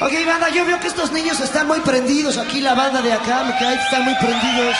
[0.00, 2.38] Ok, banda, yo veo que estos niños están muy prendidos.
[2.38, 4.76] Aquí la banda de acá, me cae, están muy prendidos.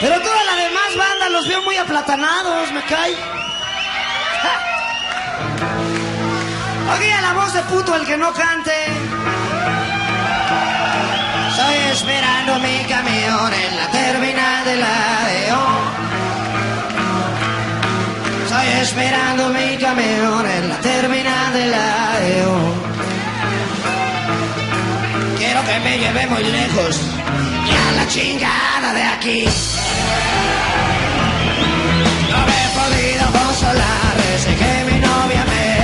[0.00, 3.14] Pero toda la demás banda los veo muy aplatanados, me cae.
[6.86, 8.70] Ok, a la voz de puto el que no cante.
[11.50, 15.16] Estoy esperando mi camión en la terminal de la
[18.44, 22.85] Estoy esperando mi camión en la terminal de la Quiero
[25.66, 27.00] que me lleve muy lejos
[27.66, 29.44] y a la chingada de aquí.
[32.30, 35.75] No me he podido consolar desde que mi novia me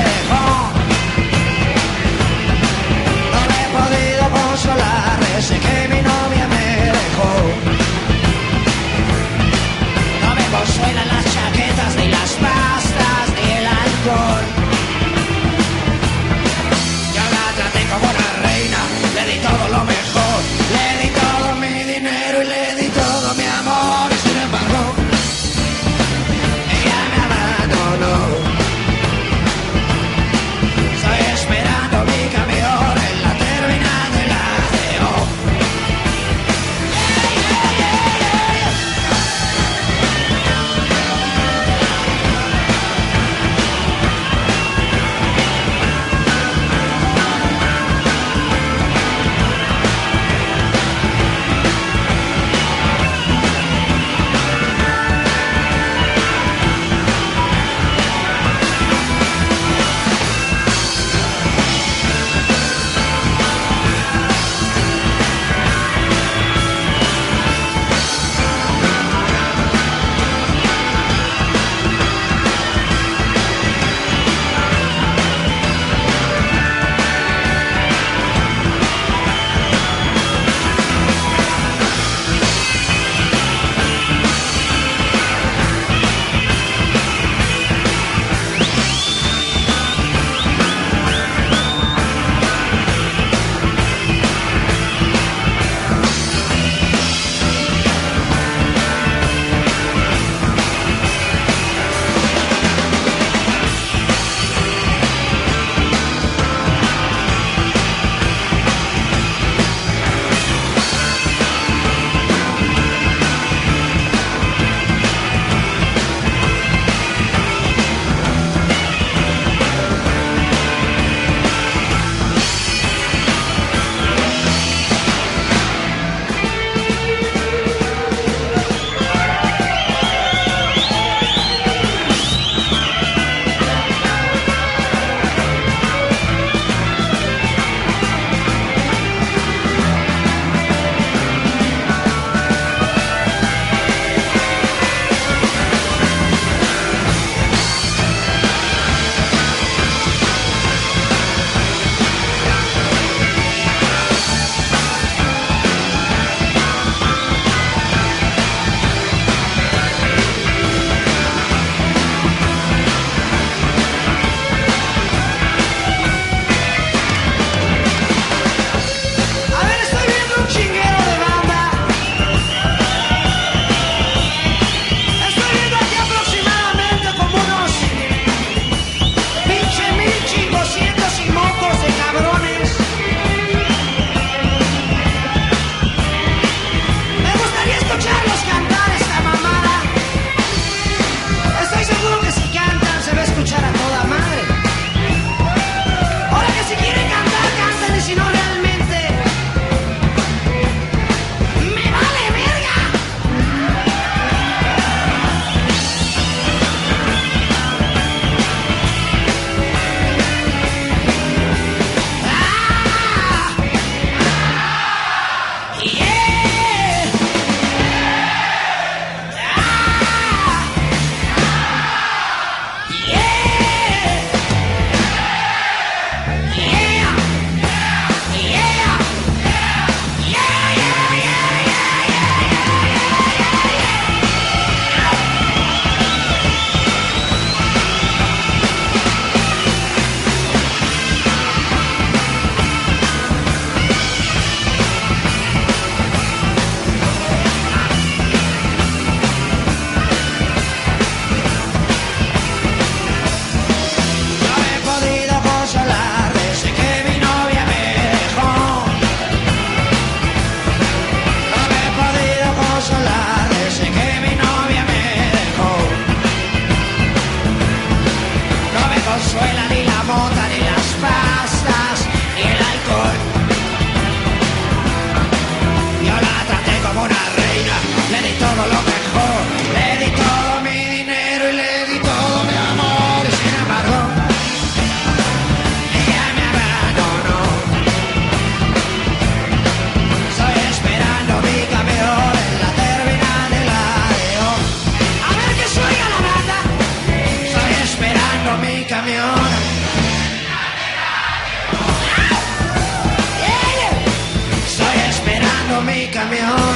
[304.66, 306.74] Estoy esperando mi camión.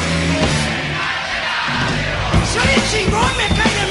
[2.53, 3.86] Soy chingo, me cae.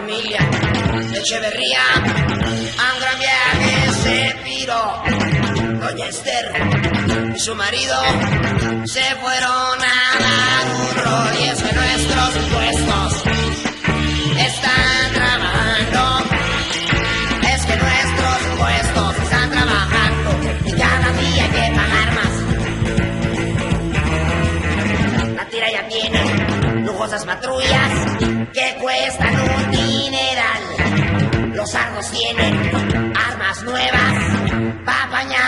[0.00, 0.40] Familia
[1.14, 1.84] Echeverría
[2.78, 5.02] a un gran viaje se piró.
[5.80, 6.46] Doña Esther
[7.36, 7.96] y su marido
[8.86, 13.22] se fueron a dar un rol y es que nuestros impuestos
[14.48, 16.00] están trabajando.
[17.52, 20.30] Es que nuestros impuestos están trabajando
[20.64, 22.34] y cada día hay que pagar más.
[25.36, 26.20] La tira ya tiene
[26.86, 28.09] lujosas patrullas
[31.70, 34.12] Los sardos tienen armas nuevas.
[34.84, 35.39] Para apañar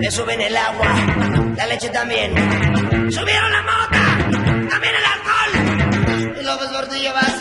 [0.00, 0.94] me suben el agua,
[1.56, 2.34] la leche también.
[3.10, 6.36] Subieron la mota, también el alcohol.
[6.40, 7.31] Y López Portillo va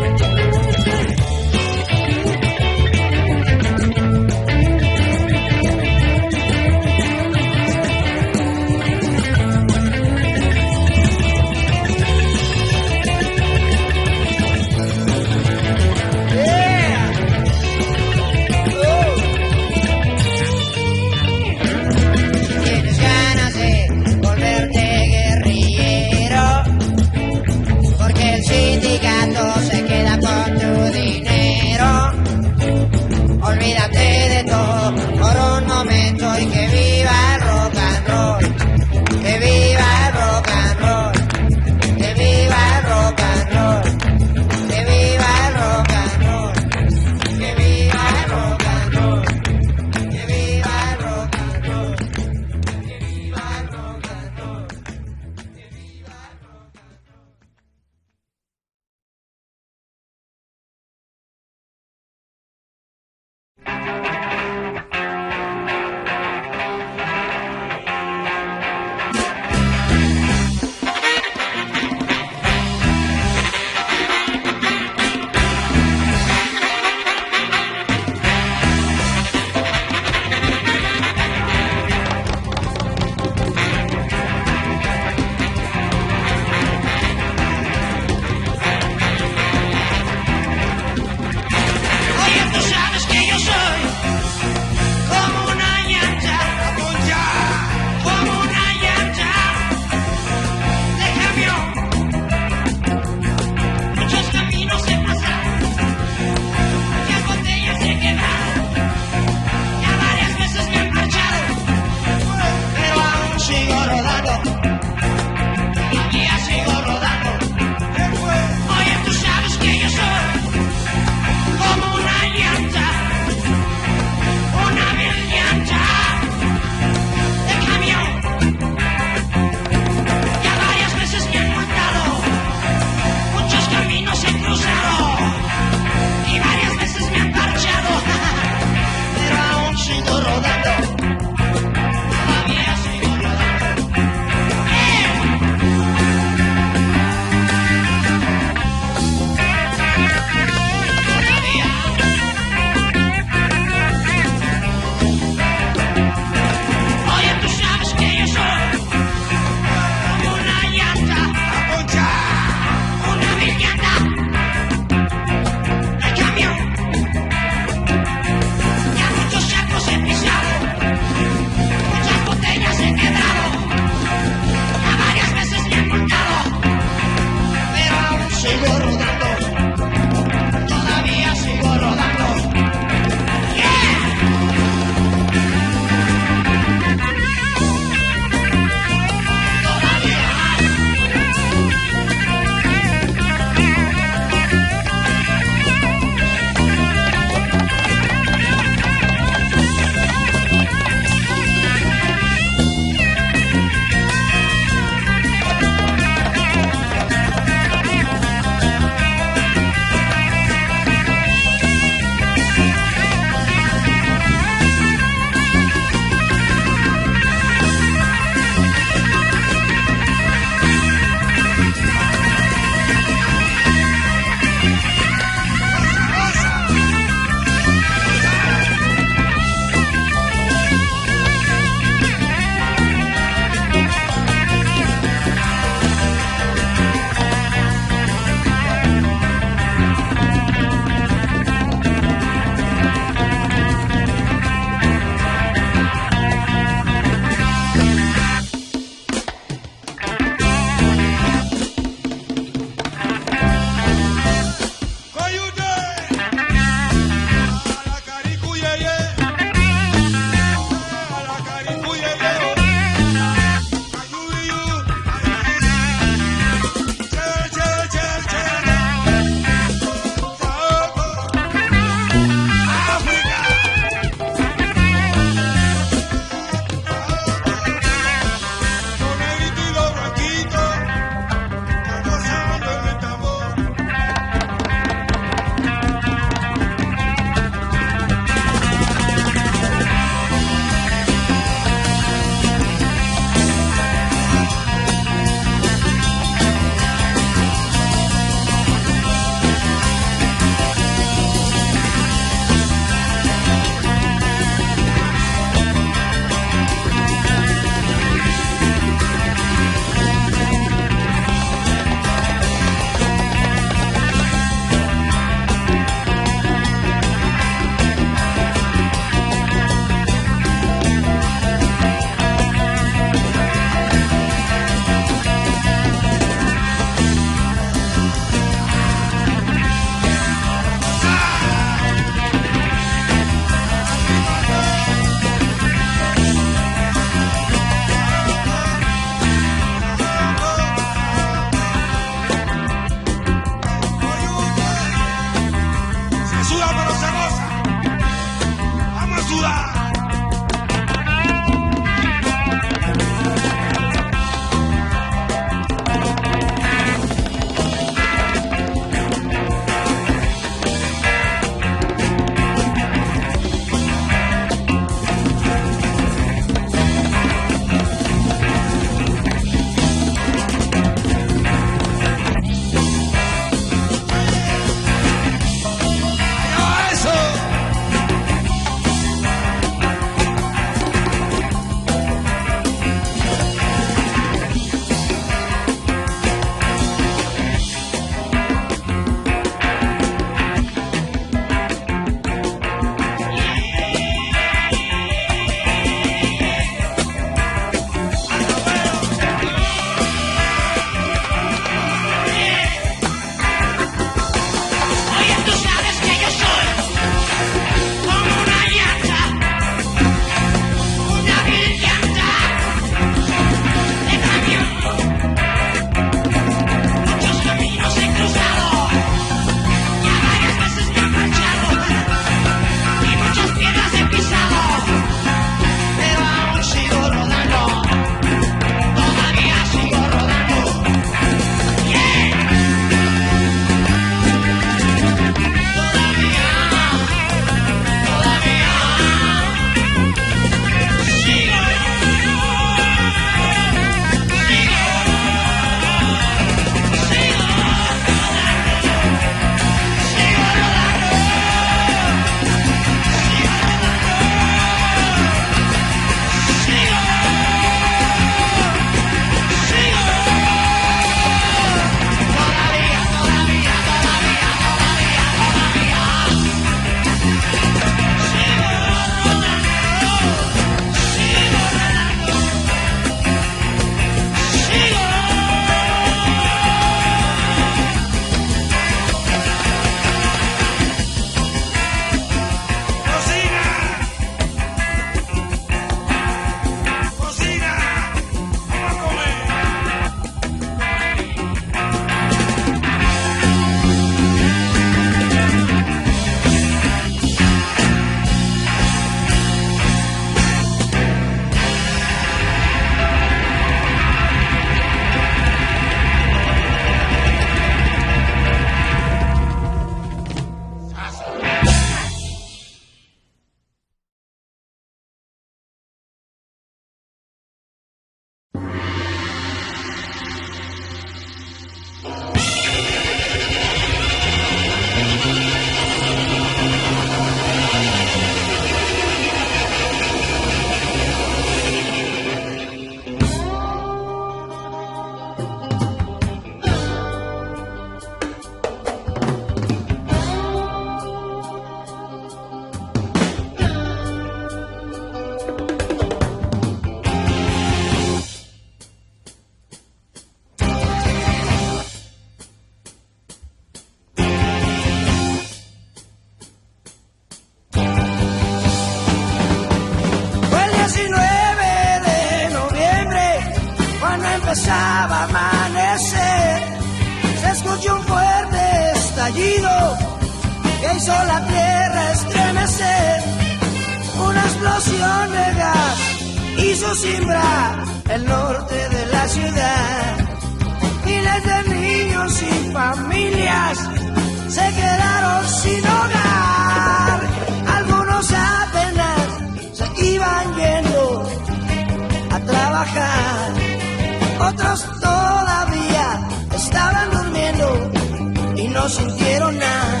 [598.78, 600.00] no sintieron nada.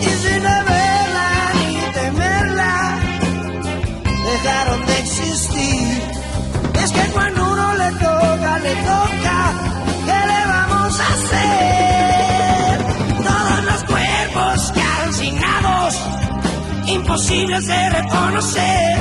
[0.00, 2.74] Y sin verla ni temerla,
[4.28, 6.02] dejaron de existir.
[6.82, 9.38] Es que cuando uno le toca, le toca,
[10.06, 12.72] ¿qué le vamos a hacer?
[13.30, 15.92] Todos los cuerpos calcinados,
[16.86, 18.96] imposibles de reconocer.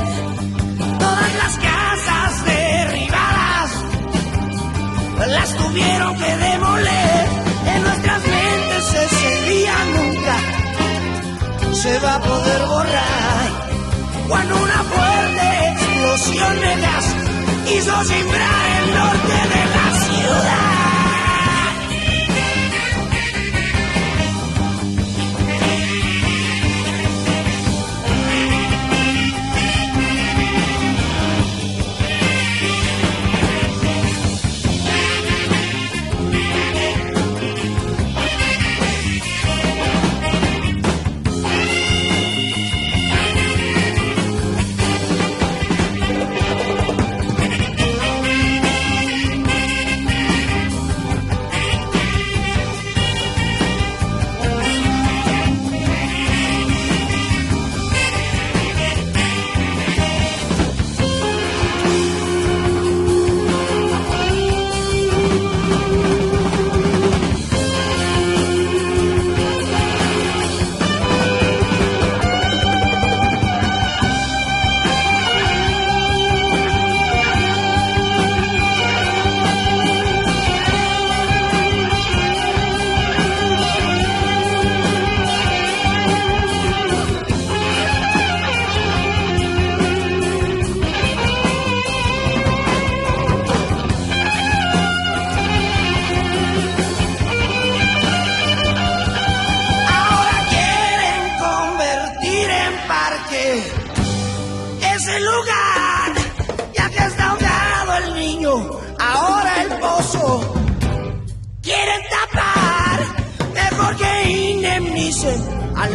[0.99, 3.69] Todas las casas derribadas,
[5.37, 7.45] las tuvieron que demoler.
[7.73, 8.34] En nuestras mentes
[9.45, 10.35] nunca
[11.73, 13.65] se va a poder borrar.
[14.27, 17.15] Cuando una fuerte explosión de gas
[17.75, 20.74] hizo simbrar el norte de la ciudad.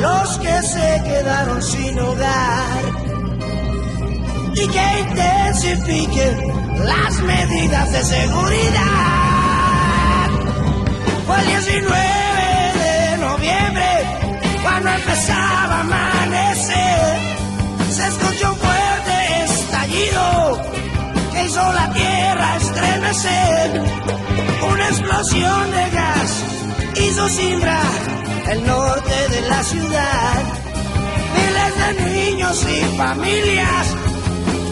[0.01, 2.83] Los que se quedaron sin hogar
[4.55, 8.81] y que intensifiquen las medidas de seguridad.
[11.27, 11.91] Fue el 19
[12.85, 13.89] de noviembre
[14.63, 17.19] cuando empezaba a amanecer.
[17.91, 20.63] Se escuchó un fuerte estallido
[21.33, 23.83] que hizo la tierra estremecer.
[24.73, 26.45] Una explosión de gas
[26.97, 28.20] hizo simbrar
[28.51, 30.43] el norte de la ciudad.
[31.37, 33.87] Miles de niños y familias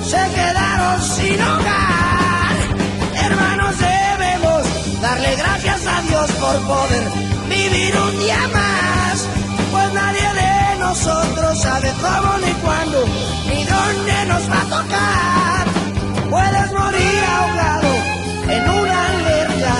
[0.04, 2.56] se quedaron sin hogar.
[3.24, 4.62] Hermanos, debemos
[5.00, 7.04] darle gracias a Dios por poder
[7.48, 9.26] vivir un día más.
[9.70, 13.04] Pues nadie de nosotros sabe cómo, ni cuándo,
[13.48, 15.66] ni dónde nos va a tocar.
[16.30, 17.90] Puedes morir ahogado
[18.48, 19.76] en una alberca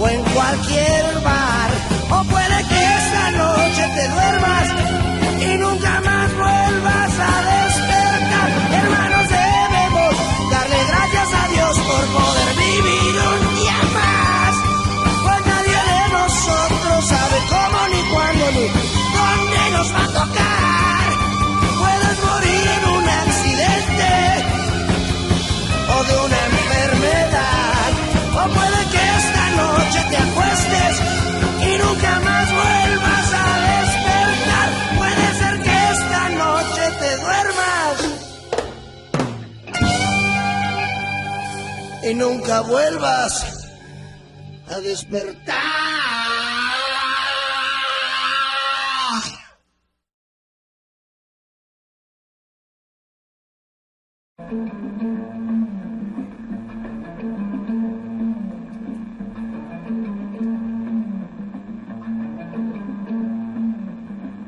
[0.00, 1.70] o en cualquier bar.
[2.12, 2.24] O
[3.32, 4.68] noche te duermas
[5.40, 8.48] y nunca más vuelvas a despertar.
[8.72, 10.14] Hermanos, debemos
[10.50, 14.54] darle gracias a Dios por poder vivir un día más.
[15.24, 18.66] Pues nadie de nosotros sabe cómo, ni cuándo, ni
[19.18, 21.08] dónde nos va a tocar.
[21.78, 24.12] Puedes morir en un accidente
[25.94, 27.90] o de una enfermedad.
[28.32, 30.92] O puede que esta noche te acuestes
[31.62, 32.79] y nunca más vuelvas
[42.10, 43.68] y nunca vuelvas
[44.68, 45.54] a despertar.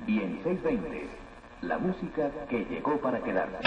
[0.09, 1.09] Y en 620,
[1.63, 3.59] la música que llegó para quedarse.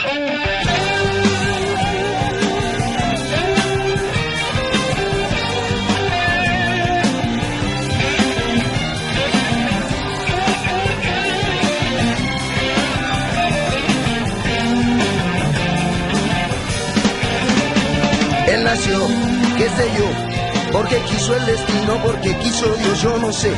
[20.75, 23.49] Porque quiso el destino, porque quiso Dios, yo no sé,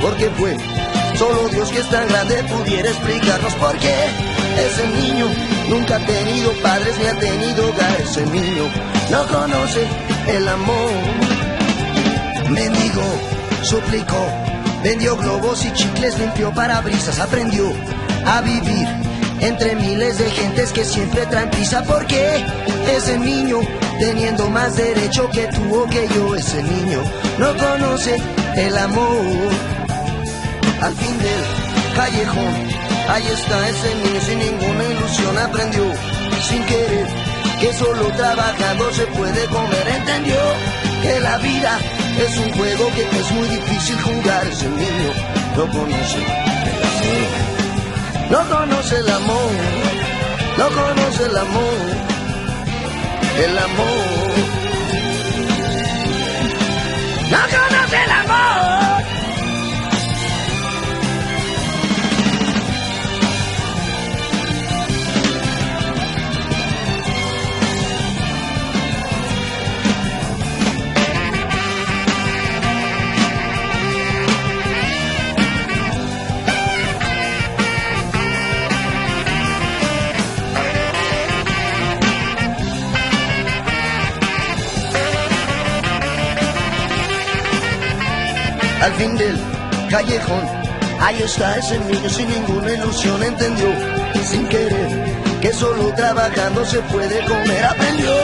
[0.00, 0.56] porque fue.
[1.18, 3.94] Solo Dios que es tan grande pudiera explicarnos por qué
[4.58, 5.26] ese niño
[5.68, 8.00] nunca ha tenido padres ni ha tenido hogar.
[8.00, 8.70] Ese niño
[9.10, 9.86] no conoce
[10.28, 10.90] el amor.
[12.48, 13.02] Mendigo,
[13.62, 14.26] suplicó,
[14.82, 17.70] vendió globos y chicles, limpió parabrisas, aprendió
[18.24, 18.88] a vivir
[19.40, 21.82] entre miles de gentes que siempre traen prisa.
[21.84, 22.44] porque
[22.96, 23.60] ese niño,
[23.98, 27.00] teniendo más derecho que tuvo que yo, ese niño
[27.38, 28.16] no conoce
[28.56, 29.50] el amor?
[30.80, 32.54] Al fin del callejón,
[33.08, 35.84] ahí está ese niño sin ninguna ilusión, aprendió.
[36.48, 37.06] Sin querer
[37.60, 40.36] que solo trabajando se puede comer, entendió
[41.02, 41.78] que la vida
[42.18, 45.12] es un juego que es muy difícil jugar, ese niño
[45.56, 47.56] no conoce el amor.
[48.30, 49.50] No conoce el amor,
[50.58, 52.15] no conoce el amor,
[53.44, 53.86] el amor.
[57.30, 58.45] No conoce el amor.
[88.86, 89.36] Al fin del
[89.90, 90.44] callejón.
[91.00, 93.66] Ahí está ese niño sin ninguna ilusión, entendió
[94.24, 97.64] sin querer que solo trabajando se puede comer.
[97.64, 98.14] Aprendió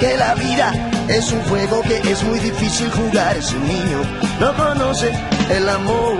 [0.00, 0.72] que la vida
[1.08, 3.36] es un juego que es muy difícil jugar.
[3.36, 4.00] Ese niño
[4.40, 5.12] no conoce
[5.50, 6.14] el amor.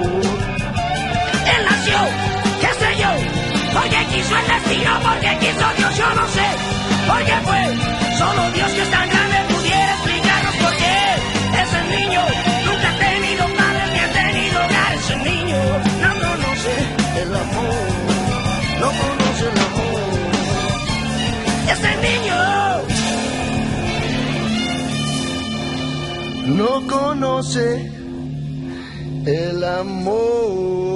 [1.55, 1.99] Él nació,
[2.61, 3.11] qué sé yo,
[3.73, 6.49] porque quiso el destino, porque quiso Dios, yo no sé,
[7.09, 9.09] porque fue solo Dios que es tan
[17.23, 17.87] el amor,
[18.81, 20.01] no conoce el amor.
[21.73, 22.41] Ese niño
[26.57, 27.67] no conoce
[29.27, 30.96] el amor.